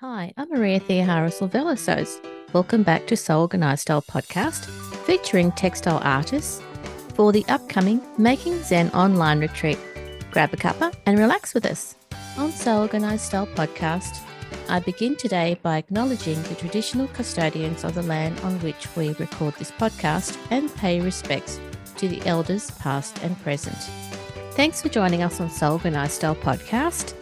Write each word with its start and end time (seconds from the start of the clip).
Hi, 0.00 0.30
I'm 0.36 0.50
Maria 0.50 0.78
Theohara 0.78 1.30
Silvelosos. 1.32 2.22
Welcome 2.52 2.82
back 2.82 3.06
to 3.06 3.16
Sew 3.16 3.40
Organised 3.40 3.80
Style 3.80 4.02
podcast 4.02 4.66
featuring 5.06 5.52
textile 5.52 6.02
artists 6.04 6.60
for 7.14 7.32
the 7.32 7.46
upcoming 7.48 8.02
Making 8.18 8.62
Zen 8.62 8.90
online 8.90 9.40
retreat. 9.40 9.78
Grab 10.32 10.52
a 10.52 10.58
cuppa 10.58 10.94
and 11.06 11.18
relax 11.18 11.54
with 11.54 11.64
us. 11.64 11.94
On 12.36 12.52
Sew 12.52 12.82
Organised 12.82 13.24
Style 13.24 13.46
podcast, 13.46 14.20
I 14.68 14.80
begin 14.80 15.16
today 15.16 15.58
by 15.62 15.78
acknowledging 15.78 16.42
the 16.42 16.56
traditional 16.56 17.08
custodians 17.08 17.82
of 17.82 17.94
the 17.94 18.02
land 18.02 18.38
on 18.40 18.60
which 18.60 18.94
we 18.96 19.14
record 19.14 19.54
this 19.54 19.70
podcast 19.70 20.36
and 20.50 20.74
pay 20.74 21.00
respects 21.00 21.58
to 21.96 22.06
the 22.06 22.20
elders 22.26 22.70
past 22.72 23.22
and 23.22 23.34
present. 23.42 23.78
Thanks 24.50 24.82
for 24.82 24.90
joining 24.90 25.22
us 25.22 25.40
on 25.40 25.48
Sew 25.48 25.72
Organised 25.72 26.16
Style 26.16 26.36
podcast. 26.36 27.14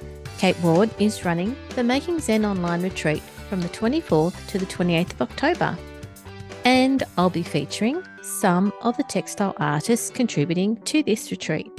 Kate 0.44 0.60
Ward 0.60 0.90
is 0.98 1.24
running 1.24 1.56
the 1.70 1.82
Making 1.82 2.20
Zen 2.20 2.44
online 2.44 2.82
retreat 2.82 3.22
from 3.48 3.62
the 3.62 3.68
24th 3.70 4.46
to 4.48 4.58
the 4.58 4.66
28th 4.66 5.12
of 5.14 5.22
October. 5.22 5.78
And 6.66 7.02
I'll 7.16 7.30
be 7.30 7.42
featuring 7.42 8.02
some 8.20 8.70
of 8.82 8.94
the 8.98 9.04
textile 9.04 9.54
artists 9.56 10.10
contributing 10.10 10.76
to 10.82 11.02
this 11.02 11.30
retreat. 11.30 11.72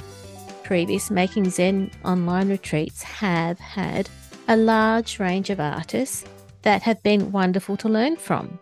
Previous 0.64 1.12
Making 1.12 1.48
Zen 1.48 1.92
online 2.04 2.48
retreats 2.48 3.04
have 3.04 3.60
had 3.60 4.10
a 4.48 4.56
large 4.56 5.20
range 5.20 5.48
of 5.48 5.60
artists 5.60 6.24
that 6.62 6.82
have 6.82 7.00
been 7.04 7.30
wonderful 7.30 7.76
to 7.76 7.88
learn 7.88 8.16
from. 8.16 8.58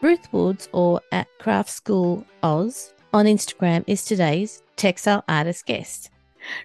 Ruth 0.00 0.32
Woods, 0.32 0.68
or 0.70 1.00
at 1.10 1.26
Craft 1.40 1.70
School 1.70 2.24
Oz 2.44 2.94
on 3.12 3.24
Instagram, 3.24 3.82
is 3.88 4.04
today's 4.04 4.62
textile 4.76 5.24
artist 5.26 5.66
guest. 5.66 6.10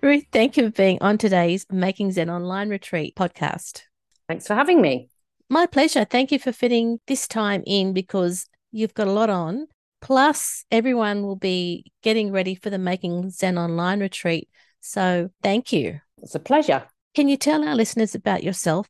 Ruth, 0.01 0.25
thank 0.31 0.57
you 0.57 0.65
for 0.65 0.71
being 0.71 0.97
on 1.01 1.17
today's 1.17 1.65
Making 1.71 2.11
Zen 2.11 2.29
Online 2.29 2.69
Retreat 2.69 3.15
podcast. 3.15 3.81
Thanks 4.27 4.47
for 4.47 4.55
having 4.55 4.81
me. 4.81 5.09
My 5.49 5.65
pleasure. 5.65 6.05
Thank 6.05 6.31
you 6.31 6.39
for 6.39 6.51
fitting 6.51 6.99
this 7.07 7.27
time 7.27 7.63
in 7.65 7.93
because 7.93 8.47
you've 8.71 8.93
got 8.93 9.07
a 9.07 9.11
lot 9.11 9.29
on. 9.29 9.67
Plus, 10.01 10.65
everyone 10.71 11.23
will 11.23 11.35
be 11.35 11.91
getting 12.01 12.31
ready 12.31 12.55
for 12.55 12.69
the 12.69 12.77
Making 12.77 13.29
Zen 13.29 13.57
Online 13.57 13.99
Retreat. 13.99 14.49
So, 14.81 15.29
thank 15.41 15.71
you. 15.71 15.99
It's 16.21 16.35
a 16.35 16.39
pleasure. 16.39 16.85
Can 17.15 17.27
you 17.27 17.37
tell 17.37 17.63
our 17.63 17.75
listeners 17.75 18.15
about 18.15 18.43
yourself? 18.43 18.87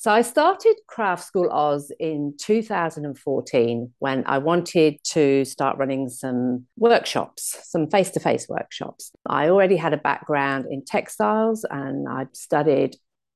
So, 0.00 0.12
I 0.12 0.22
started 0.22 0.76
Craft 0.86 1.24
School 1.24 1.50
Oz 1.50 1.90
in 1.98 2.34
2014 2.38 3.92
when 3.98 4.22
I 4.26 4.38
wanted 4.38 5.02
to 5.06 5.44
start 5.44 5.76
running 5.76 6.08
some 6.08 6.66
workshops, 6.76 7.58
some 7.64 7.90
face 7.90 8.12
to 8.12 8.20
face 8.20 8.48
workshops. 8.48 9.10
I 9.26 9.48
already 9.48 9.74
had 9.74 9.92
a 9.92 9.96
background 9.96 10.66
in 10.70 10.84
textiles 10.84 11.66
and 11.68 12.08
I'd 12.08 12.36
studied 12.36 12.94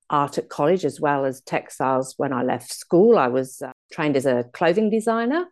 art 0.08 0.38
at 0.38 0.50
college 0.50 0.84
as 0.84 1.00
well 1.00 1.24
as 1.24 1.40
textiles 1.40 2.14
when 2.16 2.32
I 2.32 2.44
left 2.44 2.72
school. 2.72 3.18
I 3.18 3.26
was 3.26 3.60
uh, 3.60 3.72
trained 3.90 4.16
as 4.16 4.24
a 4.24 4.44
clothing 4.52 4.88
designer. 4.88 5.46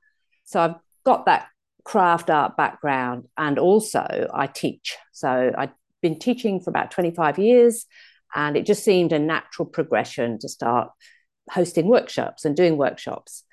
So, 0.45 0.61
I've 0.61 0.77
got 1.03 1.27
that 1.27 1.49
craft 1.83 2.31
art 2.31 2.57
background 2.57 3.25
and 3.37 3.59
also 3.59 4.29
I 4.33 4.47
teach. 4.47 4.97
So, 5.11 5.51
I've 5.59 5.75
been 6.03 6.21
teaching 6.21 6.61
for 6.61 6.71
about 6.71 6.93
25 6.93 7.41
years 7.41 7.87
and 8.35 8.57
it 8.57 8.67
just 8.67 8.85
seemed 8.85 9.13
a 9.13 9.19
natural 9.19 9.67
progression 9.67 10.39
to 10.39 10.49
start 10.49 10.91
hosting 11.51 11.87
workshops 11.87 12.45
and 12.45 12.57
doing 12.57 12.77
workshops. 12.77 13.45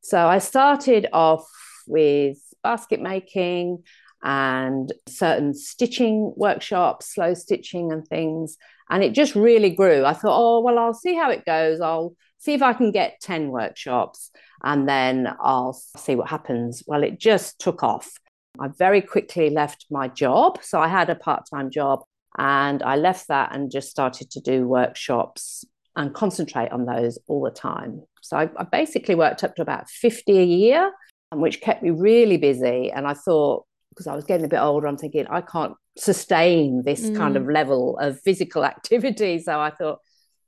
So 0.00 0.26
I 0.26 0.38
started 0.38 1.06
off 1.12 1.46
with 1.86 2.38
basket 2.62 3.00
making 3.00 3.84
and 4.22 4.92
certain 5.06 5.54
stitching 5.54 6.32
workshops, 6.36 7.14
slow 7.14 7.34
stitching 7.34 7.92
and 7.92 8.06
things. 8.06 8.56
And 8.90 9.02
it 9.02 9.12
just 9.12 9.34
really 9.34 9.70
grew. 9.70 10.04
I 10.04 10.14
thought, 10.14 10.36
oh, 10.36 10.60
well, 10.60 10.78
I'll 10.78 10.94
see 10.94 11.14
how 11.14 11.30
it 11.30 11.44
goes. 11.44 11.80
I'll 11.80 12.14
see 12.38 12.54
if 12.54 12.62
I 12.62 12.72
can 12.72 12.90
get 12.90 13.20
10 13.22 13.48
workshops 13.48 14.30
and 14.62 14.88
then 14.88 15.28
I'll 15.40 15.72
see 15.96 16.14
what 16.14 16.28
happens. 16.28 16.82
Well, 16.86 17.02
it 17.02 17.18
just 17.18 17.58
took 17.58 17.82
off. 17.82 18.10
I 18.58 18.68
very 18.68 19.00
quickly 19.00 19.50
left 19.50 19.86
my 19.90 20.08
job. 20.08 20.58
So 20.62 20.80
I 20.80 20.88
had 20.88 21.10
a 21.10 21.14
part 21.14 21.44
time 21.52 21.70
job 21.70 22.04
and 22.38 22.82
I 22.82 22.96
left 22.96 23.28
that 23.28 23.54
and 23.54 23.70
just 23.70 23.90
started 23.90 24.30
to 24.32 24.40
do 24.40 24.66
workshops 24.66 25.64
and 25.96 26.12
concentrate 26.12 26.72
on 26.72 26.86
those 26.86 27.18
all 27.28 27.42
the 27.42 27.50
time. 27.50 28.02
So 28.22 28.36
I, 28.36 28.50
I 28.56 28.64
basically 28.64 29.14
worked 29.14 29.44
up 29.44 29.54
to 29.56 29.62
about 29.62 29.88
50 29.88 30.38
a 30.38 30.44
year, 30.44 30.92
which 31.32 31.60
kept 31.60 31.82
me 31.82 31.90
really 31.90 32.36
busy. 32.36 32.90
And 32.90 33.06
I 33.06 33.14
thought, 33.14 33.66
because 33.90 34.08
I 34.08 34.16
was 34.16 34.24
getting 34.24 34.46
a 34.46 34.48
bit 34.48 34.58
older, 34.58 34.88
I'm 34.88 34.96
thinking, 34.96 35.26
I 35.28 35.40
can't 35.40 35.74
sustain 35.96 36.82
this 36.82 37.02
mm. 37.02 37.16
kind 37.16 37.36
of 37.36 37.46
level 37.48 37.96
of 37.98 38.20
physical 38.20 38.64
activity. 38.74 39.38
So 39.38 39.60
I 39.60 39.70
thought, 39.70 40.00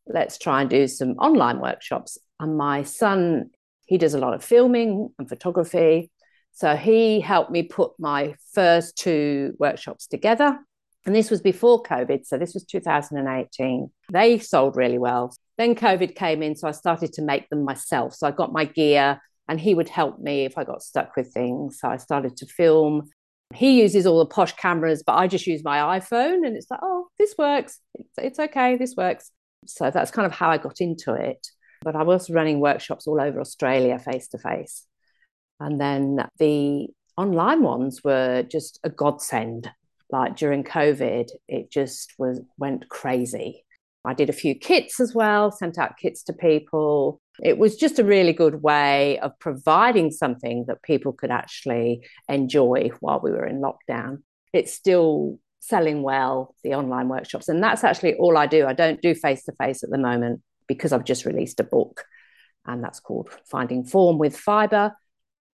let's 0.07 0.39
try 0.39 0.63
and 0.63 0.71
do 0.71 0.89
some 0.89 1.11
online 1.13 1.61
workshops. 1.61 2.19
And 2.41 2.57
my 2.57 2.83
son, 2.83 3.51
he 3.87 3.99
does 3.99 4.15
a 4.15 4.19
lot 4.19 4.35
of 4.35 4.43
filming 4.43 5.11
and 5.19 5.29
photography. 5.29 6.11
So 6.53 6.75
he 6.75 7.21
helped 7.21 7.51
me 7.51 7.63
put 7.63 7.93
my 7.99 8.35
first 8.53 8.97
two 8.97 9.55
workshops 9.59 10.07
together. 10.07 10.59
And 11.07 11.15
this 11.15 11.31
was 11.31 11.41
before 11.41 11.85
COVID. 11.85 12.27
So 12.27 12.37
this 12.37 12.53
was 12.53 12.65
2018. 12.65 13.91
They 14.13 14.39
sold 14.39 14.77
really 14.77 14.99
well. 14.99 15.35
Then 15.57 15.77
COVID 15.77 16.17
came 16.17 16.43
in. 16.43 16.57
So 16.57 16.67
I 16.67 16.73
started 16.73 17.13
to 17.15 17.23
make 17.23 17.49
them 17.49 17.65
myself. 17.65 18.15
So 18.15 18.27
I 18.27 18.33
got 18.33 18.53
my 18.53 18.65
gear 18.65 19.21
and 19.49 19.61
he 19.61 19.75
would 19.75 19.89
help 19.89 20.19
me 20.19 20.45
if 20.45 20.59
I 20.59 20.65
got 20.65 20.83
stuck 20.83 21.15
with 21.17 21.33
things. 21.33 21.79
So 21.81 21.89
I 21.89 21.97
started 21.97 22.37
to 22.39 22.47
film. 22.47 23.09
He 23.55 23.81
uses 23.81 24.05
all 24.05 24.19
the 24.19 24.27
posh 24.27 24.53
cameras, 24.57 25.05
but 25.07 25.15
I 25.15 25.29
just 25.29 25.47
use 25.47 25.63
my 25.63 26.01
iPhone 26.01 26.45
and 26.45 26.57
it's 26.57 26.69
like, 26.69 26.81
oh, 26.83 27.07
this 27.21 27.37
works. 27.39 27.79
It's, 27.95 28.11
it's 28.19 28.39
okay. 28.41 28.77
This 28.77 28.97
works. 28.97 29.31
So 29.67 29.93
that's 29.93 30.11
kind 30.11 30.27
of 30.27 30.33
how 30.33 30.51
I 30.51 30.59
got 30.59 30.81
into 30.81 31.15
it. 31.15 31.47
But 31.83 31.95
I 31.95 32.03
was 32.03 32.29
running 32.29 32.59
workshops 32.59 33.07
all 33.07 33.21
over 33.21 33.41
Australia 33.41 34.01
face 34.01 34.27
to 34.29 34.39
face. 34.39 34.85
And 35.61 35.81
then 35.81 36.27
the 36.39 36.89
online 37.17 37.63
ones 37.63 38.03
were 38.03 38.43
just 38.43 38.81
a 38.83 38.91
godsend 38.91 39.71
like 40.11 40.37
during 40.37 40.65
COVID, 40.65 41.29
it 41.49 41.71
just 41.71 42.13
was 42.19 42.41
went 42.59 42.89
crazy. 42.89 43.65
I 44.05 44.15
did 44.15 44.31
a 44.31 44.35
few 44.35 44.55
kits 44.55 45.01
as 45.01 45.15
well, 45.15 45.51
sent 45.51 45.79
out 45.79 45.99
kits 45.99 46.23
to 46.25 46.33
people. 46.33 47.21
It 47.43 47.59
was 47.59 47.77
just 47.77 47.99
a 47.99 48.05
really 48.05 48.33
good 48.33 48.63
way 48.63 49.19
of 49.19 49.37
providing 49.41 50.13
something 50.13 50.65
that 50.69 50.83
people 50.83 51.13
could 51.13 51.33
actually 51.33 52.07
enjoy 52.29 52.91
while 53.01 53.21
we 53.21 53.33
were 53.33 53.45
in 53.45 53.61
lockdown. 53.61 54.23
It's 54.53 54.73
still 54.73 55.41
selling 55.67 56.03
well, 56.03 56.55
the 56.63 56.75
online 56.75 57.09
workshops. 57.09 57.49
And 57.49 57.63
that's 57.63 57.83
actually 57.83 58.15
all 58.15 58.39
I 58.39 58.47
do. 58.47 58.65
I 58.67 58.73
don't 58.73 59.03
do 59.03 59.15
face 59.15 59.43
to 59.45 59.53
face 59.61 59.83
at 59.83 59.91
the 59.91 59.99
moment 59.99 60.41
because 60.69 60.93
I've 60.93 61.05
just 61.05 61.25
released 61.25 61.61
a 61.61 61.65
book, 61.65 62.05
and 62.65 62.83
that's 62.83 63.01
called 63.01 63.29
Finding 63.51 63.85
Form 63.85 64.19
with 64.19 64.37
Fibre. 64.37 64.97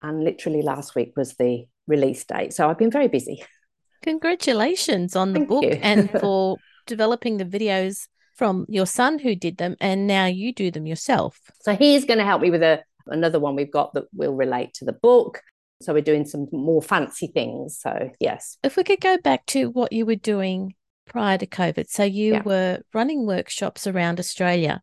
And 0.03 0.25
literally 0.25 0.63
last 0.63 0.95
week 0.95 1.13
was 1.17 1.35
the 1.35 1.67
release 1.87 2.25
date. 2.25 2.53
So 2.53 2.69
I've 2.69 2.79
been 2.79 2.91
very 2.91 3.09
busy. 3.09 3.45
Congratulations 4.03 5.17
on 5.17 5.33
the 5.33 5.41
Thank 5.41 5.49
book 5.49 5.65
and 5.83 6.11
for 6.21 6.57
developing 6.87 7.37
the 7.37 7.45
videos 7.45 8.09
from 8.35 8.67
your 8.69 8.87
son 8.87 9.19
who 9.19 9.35
did 9.35 9.57
them 9.59 9.77
and 9.81 10.07
now 10.07 10.27
you 10.27 10.53
do 10.53 10.71
them 10.71 10.87
yourself. 10.87 11.39
So 11.63 11.75
he's 11.75 12.05
going 12.05 12.19
to 12.19 12.25
help 12.25 12.41
me 12.41 12.51
with 12.51 12.63
a 12.63 12.83
another 13.07 13.41
one 13.41 13.57
we've 13.57 13.73
got 13.73 13.95
that 13.95 14.05
will 14.13 14.35
relate 14.35 14.75
to 14.75 14.85
the 14.85 14.93
book. 14.93 15.41
So 15.81 15.93
we're 15.93 16.03
doing 16.03 16.25
some 16.27 16.47
more 16.53 16.83
fancy 16.83 17.29
things. 17.29 17.79
So 17.81 18.11
yes. 18.21 18.59
If 18.63 18.77
we 18.77 18.85
could 18.85 19.01
go 19.01 19.17
back 19.19 19.47
to 19.47 19.71
what 19.71 19.93
you 19.93 20.05
were 20.07 20.17
doing 20.17 20.75
prior 21.07 21.39
to 21.39 21.47
COVID. 21.47 21.89
So 21.89 22.05
you 22.05 22.35
Yeah. 22.35 22.43
were 22.43 22.81
running 22.93 23.27
workshops 23.27 23.87
around 23.87 24.21
Australia. 24.21 24.83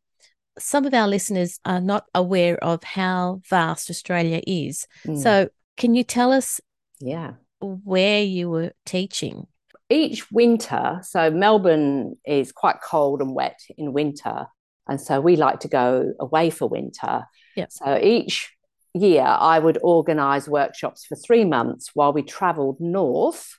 Some 0.57 0.85
of 0.85 0.93
our 0.93 1.07
listeners 1.07 1.59
are 1.65 1.81
not 1.81 2.05
aware 2.15 2.61
of 2.63 2.83
how 2.83 3.41
vast 3.49 3.89
Australia 3.89 4.41
is. 4.47 4.87
Mm, 5.05 5.21
So 5.21 5.49
can 5.77 5.93
you 5.95 6.03
tell 6.03 6.31
us 6.31 6.59
yeah. 6.99 7.33
Where 7.61 8.23
you 8.23 8.49
were 8.49 8.73
teaching? 8.85 9.47
each 9.89 10.31
winter, 10.31 10.99
so 11.03 11.29
Melbourne 11.29 12.15
is 12.25 12.51
quite 12.51 12.81
cold 12.81 13.21
and 13.21 13.35
wet 13.35 13.59
in 13.77 13.93
winter. 13.93 14.47
And 14.87 14.99
so 14.99 15.19
we 15.19 15.35
like 15.35 15.59
to 15.61 15.67
go 15.67 16.13
away 16.19 16.49
for 16.49 16.67
winter. 16.67 17.25
Yep. 17.55 17.71
So 17.71 17.99
each 18.01 18.51
year 18.93 19.25
I 19.25 19.59
would 19.59 19.77
organize 19.81 20.47
workshops 20.47 21.05
for 21.05 21.15
three 21.15 21.45
months 21.45 21.91
while 21.93 22.13
we 22.13 22.23
traveled 22.23 22.79
north. 22.79 23.57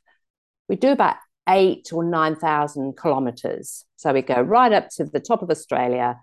We 0.69 0.77
do 0.77 0.91
about 0.91 1.17
eight 1.49 1.93
or 1.93 2.05
9,000 2.05 2.97
kilometers. 2.97 3.85
So 3.97 4.13
we 4.13 4.23
go 4.23 4.41
right 4.41 4.73
up 4.73 4.89
to 4.97 5.05
the 5.05 5.21
top 5.21 5.43
of 5.43 5.51
Australia 5.51 6.19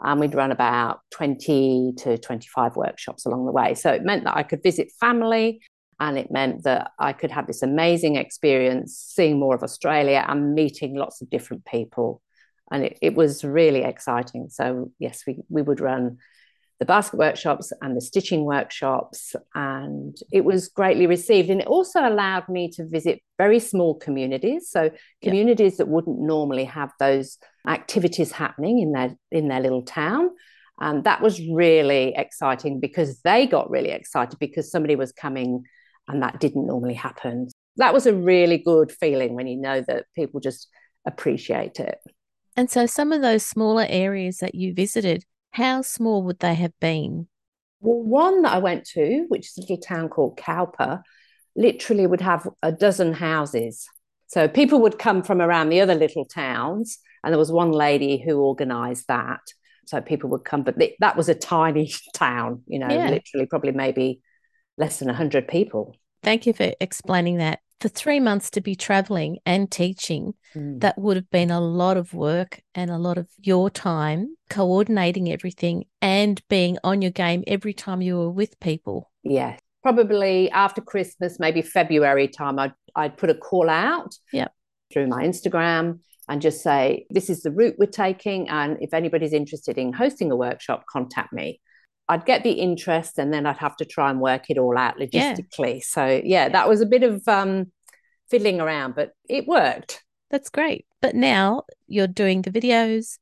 and 0.00 0.20
we'd 0.20 0.34
run 0.34 0.52
about 0.52 1.00
20 1.10 1.94
to 1.98 2.18
25 2.18 2.76
workshops 2.76 3.26
along 3.26 3.46
the 3.46 3.52
way. 3.52 3.74
So 3.74 3.90
it 3.90 4.04
meant 4.04 4.24
that 4.24 4.36
I 4.36 4.44
could 4.44 4.62
visit 4.62 4.92
family, 5.00 5.60
and 6.00 6.16
it 6.16 6.30
meant 6.30 6.62
that 6.64 6.92
I 6.98 7.12
could 7.12 7.30
have 7.30 7.46
this 7.46 7.62
amazing 7.62 8.16
experience 8.16 8.96
seeing 8.96 9.38
more 9.38 9.54
of 9.54 9.62
Australia 9.62 10.24
and 10.28 10.54
meeting 10.54 10.94
lots 10.94 11.20
of 11.20 11.30
different 11.30 11.64
people. 11.64 12.22
And 12.70 12.84
it, 12.84 12.98
it 13.02 13.14
was 13.14 13.42
really 13.42 13.82
exciting. 13.82 14.48
So, 14.50 14.92
yes, 14.98 15.24
we, 15.26 15.38
we 15.48 15.62
would 15.62 15.80
run 15.80 16.18
the 16.78 16.84
basket 16.84 17.16
workshops 17.16 17.72
and 17.82 17.96
the 17.96 18.00
stitching 18.00 18.44
workshops, 18.44 19.34
and 19.52 20.16
it 20.30 20.44
was 20.44 20.68
greatly 20.68 21.08
received. 21.08 21.50
And 21.50 21.60
it 21.60 21.66
also 21.66 22.06
allowed 22.06 22.48
me 22.48 22.70
to 22.72 22.86
visit 22.86 23.20
very 23.36 23.58
small 23.58 23.96
communities. 23.96 24.70
So, 24.70 24.90
communities 25.20 25.78
that 25.78 25.88
wouldn't 25.88 26.20
normally 26.20 26.64
have 26.64 26.92
those 27.00 27.38
activities 27.66 28.30
happening 28.30 28.78
in 28.78 28.92
their, 28.92 29.16
in 29.32 29.48
their 29.48 29.60
little 29.60 29.82
town. 29.82 30.30
And 30.80 31.02
that 31.02 31.20
was 31.20 31.40
really 31.40 32.14
exciting 32.14 32.78
because 32.78 33.20
they 33.22 33.48
got 33.48 33.68
really 33.68 33.90
excited 33.90 34.38
because 34.38 34.70
somebody 34.70 34.94
was 34.94 35.10
coming 35.10 35.64
and 36.08 36.22
that 36.22 36.40
didn't 36.40 36.66
normally 36.66 36.94
happen. 36.94 37.48
That 37.76 37.94
was 37.94 38.06
a 38.06 38.14
really 38.14 38.58
good 38.58 38.90
feeling 38.90 39.34
when 39.34 39.46
you 39.46 39.56
know 39.56 39.82
that 39.86 40.06
people 40.14 40.40
just 40.40 40.68
appreciate 41.06 41.78
it. 41.78 41.98
And 42.56 42.70
so, 42.70 42.86
some 42.86 43.12
of 43.12 43.22
those 43.22 43.46
smaller 43.46 43.86
areas 43.88 44.38
that 44.38 44.54
you 44.54 44.74
visited, 44.74 45.24
how 45.52 45.82
small 45.82 46.24
would 46.24 46.40
they 46.40 46.54
have 46.54 46.72
been? 46.80 47.28
Well, 47.80 48.02
one 48.02 48.42
that 48.42 48.52
I 48.52 48.58
went 48.58 48.84
to, 48.94 49.26
which 49.28 49.46
is 49.46 49.58
a 49.58 49.60
little 49.60 49.78
town 49.78 50.08
called 50.08 50.36
Cowper, 50.36 51.02
literally 51.54 52.06
would 52.06 52.20
have 52.20 52.48
a 52.62 52.72
dozen 52.72 53.12
houses. 53.12 53.86
So 54.26 54.48
people 54.48 54.80
would 54.82 54.98
come 54.98 55.22
from 55.22 55.40
around 55.40 55.68
the 55.68 55.80
other 55.80 55.94
little 55.94 56.24
towns, 56.24 56.98
and 57.22 57.32
there 57.32 57.38
was 57.38 57.52
one 57.52 57.72
lady 57.72 58.18
who 58.18 58.40
organised 58.40 59.06
that. 59.08 59.40
So 59.86 60.00
people 60.00 60.28
would 60.30 60.44
come, 60.44 60.64
but 60.64 60.76
that 61.00 61.16
was 61.16 61.28
a 61.28 61.34
tiny 61.34 61.92
town, 62.14 62.62
you 62.66 62.78
know, 62.78 62.88
yeah. 62.88 63.10
literally 63.10 63.46
probably 63.46 63.72
maybe 63.72 64.20
less 64.78 64.98
than 64.98 65.08
100 65.08 65.46
people. 65.48 65.94
Thank 66.22 66.46
you 66.46 66.52
for 66.52 66.72
explaining 66.80 67.38
that 67.38 67.60
for 67.80 67.88
three 67.88 68.18
months 68.18 68.50
to 68.50 68.60
be 68.60 68.74
traveling 68.74 69.38
and 69.46 69.70
teaching, 69.70 70.34
mm. 70.54 70.80
that 70.80 70.98
would 70.98 71.16
have 71.16 71.30
been 71.30 71.50
a 71.50 71.60
lot 71.60 71.96
of 71.96 72.12
work 72.12 72.60
and 72.74 72.90
a 72.90 72.98
lot 72.98 73.18
of 73.18 73.28
your 73.40 73.70
time 73.70 74.36
coordinating 74.50 75.30
everything 75.30 75.84
and 76.02 76.42
being 76.48 76.78
on 76.82 77.02
your 77.02 77.10
game 77.10 77.44
every 77.46 77.72
time 77.72 78.02
you 78.02 78.16
were 78.16 78.30
with 78.30 78.58
people. 78.60 79.10
Yes. 79.22 79.60
Probably 79.82 80.50
after 80.50 80.80
Christmas, 80.80 81.38
maybe 81.38 81.62
February 81.62 82.26
time, 82.26 82.58
I'd, 82.58 82.74
I'd 82.96 83.16
put 83.16 83.30
a 83.30 83.34
call 83.34 83.70
out 83.70 84.16
yep. 84.32 84.52
through 84.92 85.06
my 85.06 85.22
Instagram 85.22 86.00
and 86.28 86.42
just 86.42 86.62
say, 86.62 87.06
this 87.10 87.30
is 87.30 87.42
the 87.42 87.52
route 87.52 87.76
we're 87.78 87.86
taking. 87.86 88.48
And 88.48 88.76
if 88.80 88.92
anybody's 88.92 89.32
interested 89.32 89.78
in 89.78 89.92
hosting 89.92 90.32
a 90.32 90.36
workshop, 90.36 90.84
contact 90.90 91.32
me. 91.32 91.60
I'd 92.08 92.24
get 92.24 92.42
the 92.42 92.52
interest 92.52 93.18
and 93.18 93.32
then 93.32 93.44
I'd 93.46 93.58
have 93.58 93.76
to 93.76 93.84
try 93.84 94.10
and 94.10 94.20
work 94.20 94.48
it 94.48 94.58
all 94.58 94.78
out 94.78 94.96
logistically. 94.96 95.74
Yeah. 95.74 95.84
So 95.84 96.20
yeah, 96.24 96.48
that 96.48 96.68
was 96.68 96.80
a 96.80 96.86
bit 96.86 97.02
of 97.02 97.26
um, 97.28 97.70
fiddling 98.30 98.60
around, 98.60 98.94
but 98.94 99.12
it 99.28 99.46
worked. 99.46 100.02
That's 100.30 100.48
great. 100.48 100.86
But 101.00 101.14
now 101.14 101.64
you're 101.86 102.06
doing 102.06 102.42
the 102.42 102.50
videos 102.50 103.18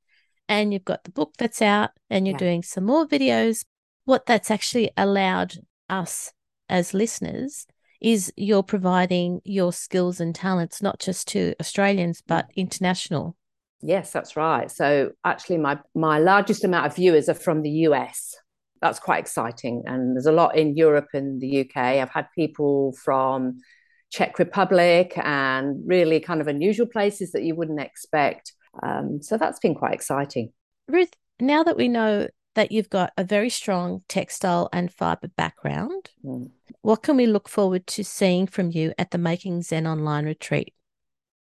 and 0.48 0.72
you've 0.72 0.84
got 0.84 1.04
the 1.04 1.10
book 1.10 1.34
that's 1.38 1.60
out 1.60 1.90
and 2.10 2.26
you're 2.26 2.34
yeah. 2.34 2.38
doing 2.38 2.62
some 2.62 2.84
more 2.84 3.06
videos. 3.06 3.64
What 4.04 4.26
that's 4.26 4.50
actually 4.50 4.90
allowed 4.96 5.54
us 5.88 6.32
as 6.68 6.94
listeners 6.94 7.66
is 8.00 8.32
you're 8.36 8.62
providing 8.62 9.40
your 9.44 9.72
skills 9.72 10.20
and 10.20 10.34
talents 10.34 10.82
not 10.82 11.00
just 11.00 11.26
to 11.28 11.54
Australians 11.60 12.22
but 12.24 12.46
international. 12.54 13.36
Yes, 13.82 14.12
that's 14.12 14.36
right. 14.36 14.70
So 14.70 15.10
actually 15.24 15.58
my 15.58 15.78
my 15.94 16.18
largest 16.18 16.62
amount 16.62 16.86
of 16.86 16.94
viewers 16.94 17.28
are 17.28 17.34
from 17.34 17.62
the 17.62 17.70
US 17.70 18.36
that's 18.80 18.98
quite 18.98 19.18
exciting. 19.18 19.82
And 19.86 20.14
there's 20.14 20.26
a 20.26 20.32
lot 20.32 20.56
in 20.56 20.76
Europe 20.76 21.08
and 21.14 21.40
the 21.40 21.60
UK. 21.60 21.76
I've 21.76 22.10
had 22.10 22.26
people 22.34 22.92
from 22.92 23.58
Czech 24.10 24.38
Republic 24.38 25.12
and 25.16 25.82
really 25.86 26.20
kind 26.20 26.40
of 26.40 26.48
unusual 26.48 26.86
places 26.86 27.32
that 27.32 27.42
you 27.42 27.54
wouldn't 27.54 27.80
expect. 27.80 28.52
Um, 28.82 29.20
so 29.22 29.36
that's 29.36 29.58
been 29.58 29.74
quite 29.74 29.94
exciting. 29.94 30.52
Ruth, 30.88 31.12
now 31.40 31.62
that 31.62 31.76
we 31.76 31.88
know 31.88 32.28
that 32.54 32.72
you've 32.72 32.90
got 32.90 33.12
a 33.16 33.24
very 33.24 33.50
strong 33.50 34.02
textile 34.08 34.68
and 34.72 34.92
fibre 34.92 35.28
background, 35.36 36.10
mm. 36.24 36.50
what 36.82 37.02
can 37.02 37.16
we 37.16 37.26
look 37.26 37.48
forward 37.48 37.86
to 37.88 38.04
seeing 38.04 38.46
from 38.46 38.70
you 38.70 38.92
at 38.98 39.10
the 39.10 39.18
Making 39.18 39.62
Zen 39.62 39.86
Online 39.86 40.24
retreat? 40.24 40.72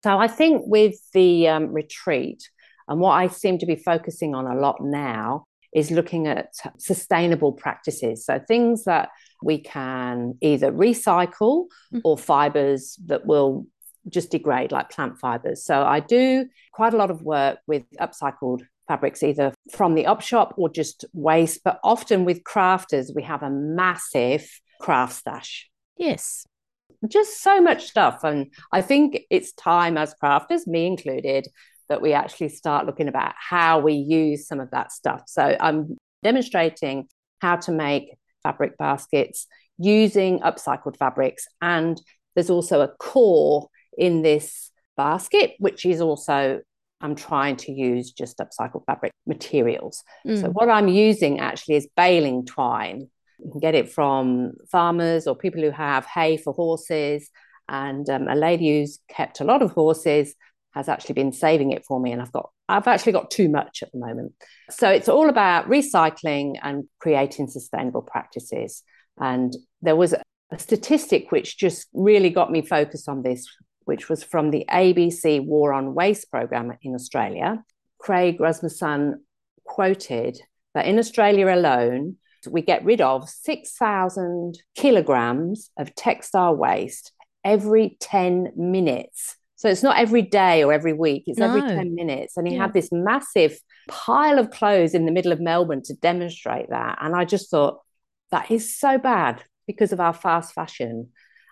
So 0.03 0.17
I 0.17 0.27
think 0.27 0.63
with 0.65 0.95
the 1.13 1.47
um, 1.49 1.73
retreat, 1.73 2.49
and 2.87 2.99
what 2.99 3.11
I 3.11 3.27
seem 3.27 3.59
to 3.59 3.65
be 3.65 3.75
focusing 3.75 4.33
on 4.33 4.47
a 4.47 4.59
lot 4.59 4.77
now 4.81 5.45
is 5.73 5.91
looking 5.91 6.27
at 6.27 6.53
sustainable 6.77 7.51
practices. 7.51 8.25
So 8.25 8.39
things 8.39 8.85
that 8.85 9.09
we 9.43 9.59
can 9.59 10.37
either 10.41 10.71
recycle 10.71 11.65
mm-hmm. 11.93 11.99
or 12.03 12.17
fibers 12.17 12.97
that 13.05 13.25
will 13.25 13.67
just 14.07 14.31
degrade, 14.31 14.71
like 14.71 14.89
plant 14.89 15.19
fibers. 15.19 15.63
So 15.63 15.83
I 15.83 15.99
do 15.99 16.47
quite 16.73 16.93
a 16.93 16.97
lot 16.97 17.11
of 17.11 17.21
work 17.21 17.59
with 17.67 17.83
upcycled 17.99 18.63
fabrics, 18.87 19.21
either 19.21 19.53
from 19.71 19.93
the 19.93 20.07
op 20.07 20.21
shop 20.21 20.55
or 20.57 20.69
just 20.69 21.05
waste. 21.13 21.61
But 21.63 21.79
often 21.83 22.25
with 22.25 22.43
crafters, 22.43 23.13
we 23.15 23.23
have 23.23 23.43
a 23.43 23.49
massive 23.49 24.49
craft 24.81 25.13
stash. 25.13 25.69
Yes. 25.97 26.45
Just 27.07 27.41
so 27.41 27.61
much 27.61 27.87
stuff. 27.87 28.23
And 28.23 28.51
I 28.73 28.81
think 28.81 29.21
it's 29.29 29.53
time 29.53 29.97
as 29.97 30.15
crafters, 30.21 30.65
me 30.65 30.87
included, 30.87 31.47
that 31.89 32.01
we 32.01 32.13
actually 32.13 32.49
start 32.49 32.85
looking 32.85 33.07
about 33.07 33.33
how 33.37 33.79
we 33.79 33.93
use 33.93 34.47
some 34.47 34.59
of 34.59 34.71
that 34.71 34.91
stuff. 34.91 35.23
So 35.27 35.57
I'm 35.59 35.97
demonstrating 36.23 37.07
how 37.41 37.57
to 37.57 37.71
make 37.71 38.15
fabric 38.43 38.77
baskets 38.77 39.47
using 39.77 40.39
upcycled 40.39 40.97
fabrics. 40.97 41.47
And 41.61 41.99
there's 42.35 42.49
also 42.49 42.81
a 42.81 42.87
core 42.87 43.69
in 43.97 44.21
this 44.21 44.71
basket, 44.95 45.53
which 45.59 45.85
is 45.85 45.99
also 46.01 46.61
I'm 47.01 47.15
trying 47.15 47.55
to 47.57 47.71
use 47.71 48.11
just 48.11 48.39
upcycled 48.39 48.85
fabric 48.85 49.13
materials. 49.25 50.03
Mm. 50.27 50.41
So 50.41 50.49
what 50.49 50.69
I'm 50.69 50.89
using 50.89 51.39
actually 51.39 51.75
is 51.75 51.87
baling 51.95 52.45
twine. 52.45 53.09
You 53.39 53.51
can 53.51 53.59
get 53.61 53.73
it 53.73 53.89
from 53.89 54.51
farmers 54.69 55.25
or 55.25 55.35
people 55.35 55.61
who 55.61 55.71
have 55.71 56.05
hay 56.05 56.35
for 56.35 56.53
horses. 56.53 57.29
And 57.69 58.09
um, 58.09 58.27
a 58.27 58.35
lady 58.35 58.79
who's 58.79 58.99
kept 59.07 59.39
a 59.39 59.45
lot 59.45 59.61
of 59.61 59.71
horses 59.71 60.35
has 60.71 60.87
actually 60.87 61.13
been 61.13 61.33
saving 61.33 61.71
it 61.71 61.83
for 61.85 61.99
me 61.99 62.11
and 62.11 62.21
I've 62.21 62.31
got 62.31 62.49
I've 62.67 62.87
actually 62.87 63.13
got 63.13 63.31
too 63.31 63.49
much 63.49 63.81
at 63.81 63.91
the 63.91 63.97
moment. 63.97 64.33
So 64.69 64.89
it's 64.89 65.09
all 65.09 65.27
about 65.27 65.67
recycling 65.67 66.55
and 66.61 66.83
creating 66.99 67.47
sustainable 67.47 68.03
practices. 68.03 68.83
And 69.19 69.55
there 69.81 69.95
was 69.95 70.13
a 70.13 70.59
statistic 70.59 71.31
which 71.31 71.57
just 71.57 71.87
really 71.93 72.29
got 72.29 72.51
me 72.51 72.61
focused 72.61 73.09
on 73.09 73.23
this, 73.23 73.47
which 73.85 74.07
was 74.07 74.23
from 74.23 74.51
the 74.51 74.65
ABC 74.69 75.43
War 75.43 75.73
on 75.73 75.95
Waste 75.95 76.29
program 76.29 76.77
in 76.83 76.93
Australia. 76.93 77.63
Craig 77.97 78.37
Reucassel 78.39 79.15
quoted 79.63 80.39
that 80.75 80.85
in 80.85 80.99
Australia 80.99 81.53
alone, 81.53 82.17
we 82.49 82.61
get 82.61 82.85
rid 82.85 83.01
of 83.01 83.27
6,000 83.27 84.61
kilograms 84.75 85.71
of 85.77 85.93
textile 85.95 86.55
waste 86.55 87.11
every 87.43 87.97
10 87.99 88.53
minutes. 88.55 89.35
So 89.59 89.67
it's 89.67 89.83
not 89.83 89.97
every 89.97 90.21
day 90.21 90.63
or 90.63 90.71
every 90.71 90.93
week, 90.93 91.23
it's 91.27 91.37
no. 91.37 91.47
every 91.47 91.59
10 91.59 91.93
minutes. 91.93 92.37
And 92.37 92.47
he 92.47 92.53
yeah. 92.53 92.61
had 92.61 92.73
this 92.73 92.93
massive 92.93 93.59
pile 93.89 94.39
of 94.39 94.51
clothes 94.51 94.93
in 94.93 95.05
the 95.05 95.11
middle 95.11 95.33
of 95.33 95.41
Melbourne 95.41 95.81
to 95.83 95.93
demonstrate 95.95 96.69
that. 96.69 96.97
And 97.01 97.13
I 97.13 97.25
just 97.25 97.51
thought, 97.51 97.81
that 98.31 98.49
is 98.49 98.79
so 98.79 98.97
bad 98.97 99.43
because 99.67 99.91
of 99.91 99.99
our 99.99 100.13
fast 100.13 100.53
fashion. 100.53 101.09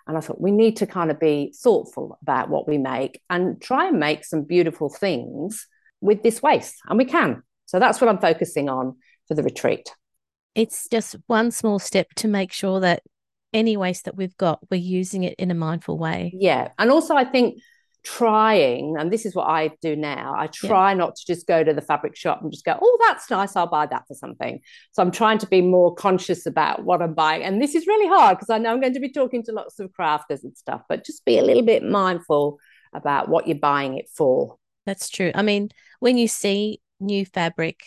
And 0.08 0.16
I 0.16 0.22
thought 0.22 0.40
we 0.40 0.52
need 0.52 0.78
to 0.78 0.88
kind 0.88 1.12
of 1.12 1.20
be 1.20 1.54
thoughtful 1.62 2.18
about 2.22 2.48
what 2.48 2.66
we 2.66 2.78
make 2.78 3.20
and 3.30 3.62
try 3.62 3.90
and 3.90 4.00
make 4.00 4.24
some 4.24 4.44
beautiful 4.44 4.88
things 4.88 5.68
with 6.00 6.24
this 6.24 6.42
waste. 6.42 6.76
And 6.88 6.98
we 6.98 7.04
can. 7.04 7.44
So 7.66 7.78
that's 7.78 8.00
what 8.00 8.10
I'm 8.10 8.20
focusing 8.20 8.70
on 8.70 8.96
for 9.28 9.34
the 9.34 9.44
retreat. 9.44 9.92
It's 10.56 10.88
just 10.90 11.18
one 11.28 11.52
small 11.52 11.78
step 11.78 12.08
to 12.16 12.30
make 12.30 12.54
sure 12.54 12.80
that 12.80 13.04
any 13.54 13.76
waste 13.76 14.06
that 14.06 14.16
we've 14.16 14.38
got, 14.38 14.60
we're 14.72 14.78
using 14.78 15.24
it 15.24 15.36
in 15.38 15.52
a 15.52 15.56
mindful 15.56 15.98
way. 15.98 16.32
Yeah. 16.34 16.70
And 16.80 16.90
also, 16.90 17.14
I 17.14 17.26
think 17.26 17.60
trying, 18.04 18.96
and 18.98 19.12
this 19.12 19.26
is 19.26 19.36
what 19.36 19.48
I 19.48 19.72
do 19.82 19.96
now, 19.96 20.34
I 20.38 20.48
try 20.48 20.92
yeah. 20.92 20.98
not 20.98 21.16
to 21.18 21.26
just 21.26 21.46
go 21.46 21.64
to 21.64 21.74
the 21.74 21.82
fabric 21.82 22.16
shop 22.16 22.42
and 22.42 22.52
just 22.52 22.64
go, 22.64 22.78
oh, 22.82 22.98
that's 23.06 23.30
nice, 23.30 23.56
I'll 23.56 23.68
buy 23.68 23.86
that 23.88 24.08
for 24.08 24.14
something. 24.14 24.62
So 24.94 25.04
I'm 25.04 25.12
trying 25.12 25.40
to 25.40 25.48
be 25.48 25.62
more 25.62 25.94
conscious 25.94 26.46
about 26.46 26.84
what 26.86 27.02
I'm 27.02 27.14
buying. 27.14 27.44
And 27.44 27.62
this 27.62 27.76
is 27.76 27.86
really 27.86 28.08
hard 28.08 28.38
because 28.38 28.50
I 28.50 28.60
know 28.60 28.72
I'm 28.72 28.80
going 28.80 28.94
to 28.94 29.00
be 29.00 29.12
talking 29.12 29.44
to 29.44 29.52
lots 29.52 29.80
of 29.80 29.92
crafters 29.92 30.44
and 30.44 30.56
stuff, 30.56 30.84
but 30.88 31.06
just 31.06 31.26
be 31.26 31.38
a 31.38 31.44
little 31.44 31.64
bit 31.64 31.84
mindful 31.84 32.60
about 32.94 33.28
what 33.28 33.48
you're 33.48 33.58
buying 33.58 33.98
it 33.98 34.10
for. 34.10 34.58
That's 34.86 35.10
true. 35.10 35.32
I 35.36 35.42
mean, 35.42 35.70
when 36.00 36.18
you 36.18 36.30
see 36.30 36.80
new 37.02 37.26
fabric, 37.26 37.82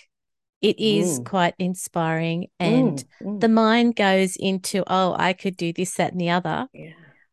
it 0.61 0.79
is 0.79 1.21
mm. 1.21 1.25
quite 1.25 1.55
inspiring 1.59 2.49
and 2.59 3.02
mm, 3.23 3.26
mm. 3.26 3.40
the 3.40 3.49
mind 3.49 3.97
goes 3.97 4.37
into, 4.37 4.85
oh, 4.87 5.17
I 5.19 5.33
could 5.33 5.57
do 5.57 5.73
this, 5.73 5.95
that, 5.95 6.12
and 6.12 6.21
the 6.21 6.29
other. 6.29 6.69
Yeah. 6.75 6.90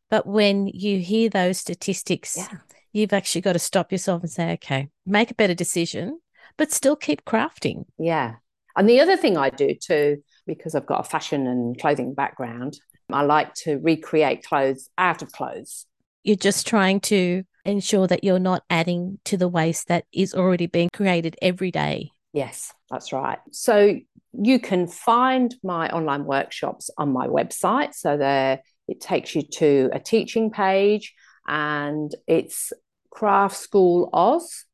But 0.10 0.26
when 0.26 0.68
you 0.68 1.00
hear 1.00 1.30
those 1.30 1.58
statistics, 1.58 2.38
yeah 2.38 2.60
you've 2.98 3.14
actually 3.14 3.42
got 3.42 3.54
to 3.54 3.60
stop 3.60 3.92
yourself 3.92 4.24
and 4.24 4.32
say, 4.32 4.54
okay, 4.54 4.90
make 5.06 5.32
a 5.32 5.36
better 5.36 5.54
decision, 5.54 6.20
but 6.58 6.72
still 6.72 6.96
keep 6.96 7.24
crafting. 7.26 7.86
Yeah. 8.00 8.36
And 8.76 8.90
the 8.90 9.00
other 9.00 9.18
thing 9.18 9.38
I 9.38 9.50
do 9.50 9.76
too, 9.76 10.24
because 10.46 10.76
I've 10.76 10.86
got 10.86 11.06
a 11.06 11.10
fashion 11.10 11.48
and 11.48 11.80
clothing 11.80 12.14
background, 12.14 12.80
I 13.12 13.24
like 13.24 13.54
to 13.64 13.78
recreate 13.78 14.44
clothes 14.44 14.90
out 14.98 15.22
of 15.22 15.32
clothes. 15.32 15.86
You're 16.24 16.36
just 16.36 16.68
trying 16.68 17.00
to 17.02 17.44
ensure 17.64 18.08
that 18.08 18.24
you're 18.24 18.40
not 18.40 18.64
adding 18.70 19.20
to 19.26 19.38
the 19.38 19.48
waste 19.48 19.88
that 19.88 20.06
is 20.12 20.34
already 20.34 20.68
being 20.68 20.90
created 20.92 21.38
every 21.42 21.72
day. 21.72 22.12
Yes, 22.34 22.74
that's 22.90 23.14
right. 23.14 23.40
So 23.52 23.96
you 24.34 24.60
can 24.60 24.88
find 24.88 25.56
my 25.64 25.90
online 25.90 26.26
workshops 26.26 26.90
on 26.98 27.12
my 27.14 27.28
website. 27.28 27.94
So 27.94 28.18
there 28.18 28.62
it 28.88 29.02
takes 29.02 29.36
you 29.36 29.42
to 29.42 29.90
a 29.94 30.00
teaching 30.00 30.52
page 30.52 31.14
and 31.48 32.14
it's 32.28 32.72
craft 33.18 33.56
school 33.56 34.10
oz 34.14 34.66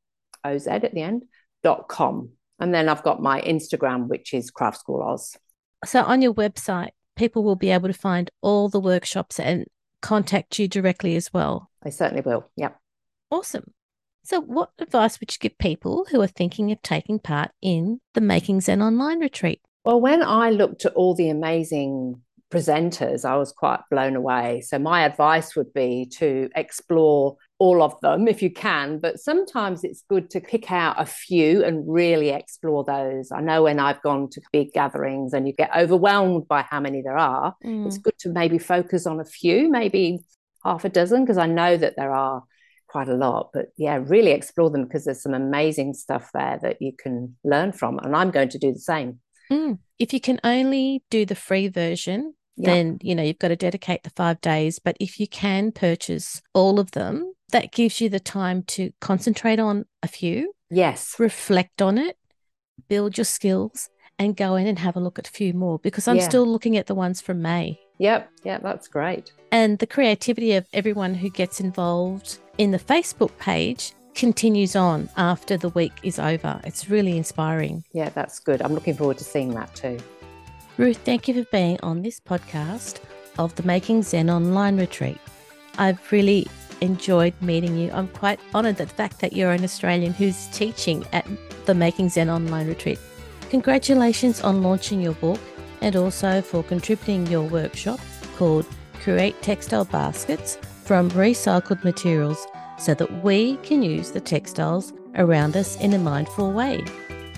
oz 0.43 0.67
at 0.67 0.81
the 0.81 1.01
end 1.01 1.23
dot 1.63 1.87
com 1.87 2.29
And 2.59 2.73
then 2.73 2.89
I've 2.89 3.03
got 3.03 3.21
my 3.21 3.41
Instagram, 3.41 4.07
which 4.07 4.33
is 4.33 4.51
Craft 4.51 4.79
School 4.79 5.01
Oz. 5.01 5.37
So 5.85 6.03
on 6.03 6.21
your 6.21 6.33
website, 6.33 6.91
people 7.15 7.43
will 7.43 7.55
be 7.55 7.71
able 7.71 7.87
to 7.87 7.93
find 7.93 8.29
all 8.41 8.69
the 8.69 8.79
workshops 8.79 9.39
and 9.39 9.65
contact 10.01 10.59
you 10.59 10.67
directly 10.67 11.15
as 11.15 11.31
well. 11.33 11.69
I 11.85 11.89
certainly 11.89 12.21
will. 12.21 12.49
Yep. 12.57 12.77
Awesome. 13.31 13.71
So, 14.23 14.39
what 14.39 14.71
advice 14.79 15.19
would 15.19 15.33
you 15.33 15.39
give 15.39 15.57
people 15.57 16.05
who 16.09 16.21
are 16.21 16.27
thinking 16.27 16.71
of 16.71 16.81
taking 16.81 17.19
part 17.19 17.51
in 17.61 17.99
the 18.13 18.21
Making 18.21 18.61
Zen 18.61 18.81
online 18.81 19.19
retreat? 19.19 19.61
Well, 19.85 19.99
when 19.99 20.23
I 20.23 20.49
looked 20.49 20.85
at 20.85 20.93
all 20.93 21.15
the 21.15 21.29
amazing 21.29 22.21
presenters, 22.49 23.25
I 23.25 23.35
was 23.35 23.51
quite 23.51 23.81
blown 23.91 24.15
away. 24.15 24.61
So, 24.61 24.79
my 24.79 25.03
advice 25.03 25.55
would 25.55 25.73
be 25.73 26.05
to 26.19 26.49
explore 26.55 27.37
all 27.59 27.81
of 27.81 27.99
them 28.01 28.27
if 28.27 28.41
you 28.41 28.51
can, 28.51 28.99
but 28.99 29.19
sometimes 29.19 29.83
it's 29.83 30.03
good 30.09 30.29
to 30.31 30.41
pick 30.41 30.71
out 30.71 30.99
a 30.99 31.05
few 31.05 31.63
and 31.63 31.83
really 31.87 32.29
explore 32.29 32.83
those. 32.83 33.31
I 33.31 33.41
know 33.41 33.63
when 33.63 33.79
I've 33.79 34.01
gone 34.01 34.29
to 34.31 34.41
big 34.51 34.73
gatherings 34.73 35.33
and 35.33 35.47
you 35.47 35.53
get 35.53 35.75
overwhelmed 35.75 36.47
by 36.47 36.63
how 36.63 36.79
many 36.79 37.01
there 37.01 37.17
are, 37.17 37.55
mm. 37.63 37.85
it's 37.85 37.97
good 37.97 38.17
to 38.19 38.29
maybe 38.29 38.57
focus 38.57 39.05
on 39.05 39.19
a 39.19 39.25
few, 39.25 39.69
maybe 39.69 40.19
half 40.63 40.83
a 40.83 40.89
dozen, 40.89 41.23
because 41.23 41.37
I 41.37 41.45
know 41.45 41.77
that 41.77 41.95
there 41.95 42.11
are 42.13 42.43
quite 42.87 43.07
a 43.07 43.15
lot. 43.15 43.51
But 43.53 43.67
yeah, 43.77 43.99
really 44.01 44.31
explore 44.31 44.69
them 44.69 44.83
because 44.83 45.05
there's 45.05 45.21
some 45.21 45.33
amazing 45.33 45.93
stuff 45.93 46.31
there 46.33 46.59
that 46.63 46.81
you 46.81 46.91
can 46.97 47.35
learn 47.43 47.71
from. 47.71 47.99
And 47.99 48.15
I'm 48.15 48.31
going 48.31 48.49
to 48.49 48.59
do 48.59 48.73
the 48.73 48.79
same. 48.79 49.19
Mm. 49.51 49.79
If 49.99 50.11
you 50.11 50.19
can 50.19 50.39
only 50.43 51.03
do 51.09 51.25
the 51.25 51.35
free 51.35 51.67
version, 51.67 52.33
then 52.57 52.99
you 53.01 53.15
know 53.15 53.23
you've 53.23 53.39
got 53.39 53.47
to 53.49 53.55
dedicate 53.55 54.03
the 54.03 54.09
five 54.11 54.39
days. 54.41 54.79
But 54.79 54.97
if 54.99 55.19
you 55.19 55.27
can 55.27 55.71
purchase 55.71 56.41
all 56.53 56.79
of 56.79 56.91
them 56.91 57.33
that 57.53 57.71
gives 57.71 58.01
you 58.01 58.09
the 58.09 58.19
time 58.19 58.63
to 58.63 58.91
concentrate 58.99 59.59
on 59.59 59.85
a 60.01 60.07
few 60.07 60.53
yes. 60.69 61.15
reflect 61.19 61.81
on 61.81 61.97
it 61.97 62.17
build 62.89 63.17
your 63.17 63.25
skills 63.25 63.89
and 64.19 64.35
go 64.35 64.55
in 64.55 64.67
and 64.67 64.79
have 64.79 64.95
a 64.95 64.99
look 64.99 65.17
at 65.17 65.27
a 65.27 65.31
few 65.31 65.53
more 65.53 65.79
because 65.79 66.07
i'm 66.07 66.17
yeah. 66.17 66.27
still 66.27 66.45
looking 66.45 66.75
at 66.75 66.87
the 66.87 66.95
ones 66.95 67.21
from 67.21 67.41
may. 67.41 67.79
Yep. 67.99 68.29
Yep. 68.43 68.63
That's 68.63 68.87
great. 68.87 69.31
And 69.51 69.77
the 69.77 69.87
creativity 69.87 70.53
of 70.53 70.65
everyone 70.73 71.13
who 71.13 71.29
gets 71.29 71.59
involved 71.59 72.39
in 72.57 72.71
the 72.71 72.79
facebook 72.79 73.37
page 73.37 73.93
continues 74.15 74.75
on 74.75 75.09
after 75.15 75.57
the 75.57 75.69
week 75.69 75.93
is 76.01 76.19
over. 76.19 76.59
It's 76.63 76.89
really 76.89 77.15
inspiring. 77.17 77.83
Yeah 77.93 78.09
that's 78.09 78.39
good. 78.39 78.61
I'm 78.61 78.73
looking 78.73 78.95
forward 78.95 79.19
to 79.19 79.23
seeing 79.23 79.53
that 79.53 79.73
too 79.75 79.99
Ruth, 80.77 80.97
thank 81.05 81.27
you 81.27 81.35
for 81.35 81.47
being 81.51 81.79
on 81.83 82.01
this 82.01 82.19
podcast 82.19 82.99
of 83.37 83.53
the 83.53 83.61
Making 83.61 84.01
Zen 84.01 84.27
online 84.27 84.77
retreat. 84.77 85.19
I've 85.77 86.11
really 86.11 86.47
enjoyed 86.81 87.35
meeting 87.41 87.77
you. 87.77 87.91
I'm 87.91 88.07
quite 88.07 88.39
honoured 88.55 88.81
at 88.81 88.89
the 88.89 88.93
fact 88.95 89.19
that 89.19 89.33
you're 89.33 89.51
an 89.51 89.63
Australian 89.63 90.13
who's 90.13 90.47
teaching 90.47 91.05
at 91.13 91.27
the 91.65 91.75
Making 91.75 92.09
Zen 92.09 92.27
online 92.27 92.67
retreat. 92.67 92.97
Congratulations 93.51 94.41
on 94.41 94.63
launching 94.63 94.99
your 94.99 95.13
book 95.13 95.39
and 95.81 95.95
also 95.95 96.41
for 96.41 96.63
contributing 96.63 97.27
your 97.27 97.43
workshop 97.43 97.99
called 98.35 98.65
Create 98.99 99.39
Textile 99.43 99.85
Baskets 99.85 100.55
from 100.85 101.11
Recycled 101.11 101.83
Materials 101.83 102.47
so 102.79 102.95
that 102.95 103.23
we 103.23 103.57
can 103.57 103.83
use 103.83 104.09
the 104.09 104.21
textiles 104.21 104.91
around 105.17 105.55
us 105.55 105.79
in 105.79 105.93
a 105.93 105.99
mindful 105.99 106.51
way. 106.51 106.83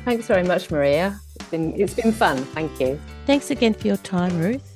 Thanks 0.06 0.25
very 0.27 0.44
much, 0.44 0.72
Maria. 0.72 1.20
It's 1.55 1.74
been, 1.74 1.81
it's 1.81 1.93
been 1.93 2.12
fun. 2.12 2.38
Thank 2.38 2.79
you. 2.79 3.00
Thanks 3.25 3.50
again 3.50 3.74
for 3.74 3.88
your 3.88 3.97
time, 3.97 4.38
Ruth. 4.39 4.71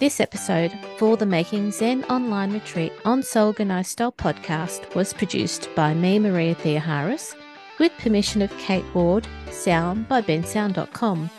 This 0.00 0.20
episode 0.20 0.72
for 0.96 1.16
the 1.16 1.26
Making 1.26 1.70
Zen 1.70 2.04
online 2.04 2.52
retreat 2.52 2.92
on 3.04 3.22
Sew 3.22 3.48
Organised 3.48 3.92
Style 3.92 4.12
podcast 4.12 4.94
was 4.94 5.12
produced 5.12 5.68
by 5.74 5.94
me, 5.94 6.18
Maria 6.18 6.54
Theoharis, 6.54 7.34
with 7.78 7.92
permission 7.98 8.42
of 8.42 8.56
Kate 8.58 8.84
Ward, 8.94 9.26
sound 9.50 10.08
by 10.08 10.20
bensound.com. 10.22 11.30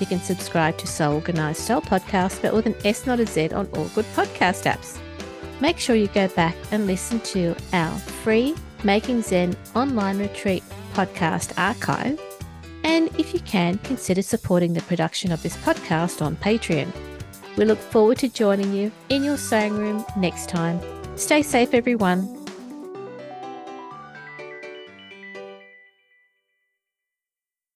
You 0.00 0.06
can 0.06 0.20
subscribe 0.20 0.78
to 0.78 0.86
Sew 0.86 1.14
Organised 1.14 1.64
Style 1.64 1.82
podcast, 1.82 2.42
but 2.42 2.54
with 2.54 2.66
an 2.66 2.76
S, 2.84 3.06
not 3.06 3.20
a 3.20 3.26
Z, 3.26 3.50
on 3.50 3.68
all 3.74 3.88
good 3.88 4.06
podcast 4.16 4.70
apps. 4.70 4.98
Make 5.60 5.78
sure 5.78 5.96
you 5.96 6.08
go 6.08 6.28
back 6.28 6.56
and 6.70 6.86
listen 6.86 7.20
to 7.20 7.54
our 7.72 7.96
free 7.98 8.54
Making 8.84 9.22
Zen 9.22 9.56
online 9.76 10.18
retreat 10.18 10.64
podcast 10.94 11.56
archive 11.56 12.20
and 12.84 13.08
if 13.18 13.32
you 13.34 13.40
can, 13.40 13.78
consider 13.78 14.22
supporting 14.22 14.72
the 14.72 14.82
production 14.82 15.32
of 15.32 15.42
this 15.42 15.56
podcast 15.58 16.20
on 16.20 16.36
Patreon. 16.36 16.92
We 17.56 17.64
look 17.64 17.78
forward 17.78 18.18
to 18.18 18.28
joining 18.28 18.72
you 18.72 18.90
in 19.08 19.24
your 19.24 19.36
sewing 19.36 19.76
room 19.76 20.04
next 20.16 20.48
time. 20.48 20.80
Stay 21.16 21.42
safe, 21.42 21.74
everyone. 21.74 22.41